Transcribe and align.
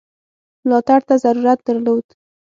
ملاتړ 0.65 0.99
ته 1.07 1.15
ضرورت 1.23 1.59
درلود. 1.67 2.05